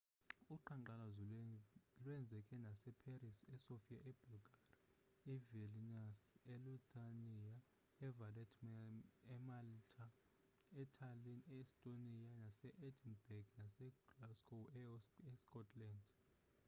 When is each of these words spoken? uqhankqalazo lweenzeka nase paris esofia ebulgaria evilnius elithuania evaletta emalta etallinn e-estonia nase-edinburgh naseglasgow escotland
uqhankqalazo 0.53 1.23
lweenzeka 2.03 2.55
nase 2.65 2.89
paris 3.03 3.37
esofia 3.55 3.99
ebulgaria 4.09 4.71
evilnius 5.33 6.21
elithuania 6.55 7.51
evaletta 8.07 8.73
emalta 9.35 10.05
etallinn 10.83 11.43
e-estonia 11.55 12.31
nase-edinburgh 12.43 13.51
naseglasgow 13.61 14.63
escotland 15.33 16.03